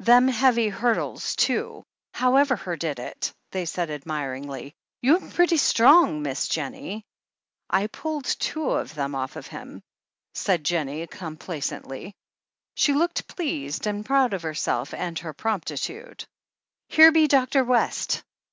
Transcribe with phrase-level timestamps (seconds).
[0.00, 1.84] "Them heavy hurdles, too!
[2.12, 4.74] However her did it!" they said admiringly.
[5.00, 6.22] "You'm pretty strong like.
[6.24, 7.06] Miss ennie.
[7.70, 9.84] "I pulled two of them off him,"
[10.34, 12.14] said Jennie com placently.
[12.74, 16.24] She looked pleased, and proud of herself and her promptitude.
[16.88, 17.62] "Here be Dr.
[17.62, 18.24] West